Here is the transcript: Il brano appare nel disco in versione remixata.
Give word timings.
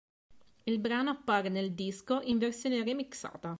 Il 0.63 0.79
brano 0.79 1.11
appare 1.11 1.49
nel 1.49 1.73
disco 1.75 2.21
in 2.21 2.39
versione 2.39 2.83
remixata. 2.83 3.49